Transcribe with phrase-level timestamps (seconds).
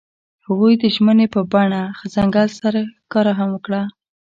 [0.47, 1.81] هغوی د ژمنې په بڼه
[2.13, 3.81] ځنګل سره ښکاره هم کړه.